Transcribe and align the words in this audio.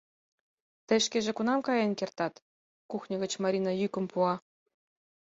—Тый 0.87 0.99
шкеже 1.05 1.31
кунам 1.37 1.59
каен 1.67 1.91
кертат?— 1.99 2.33
кухньо 2.91 3.15
гыч 3.23 3.33
Марина 3.43 3.71
йӱкым 3.81 4.05
пуа. 4.11 4.33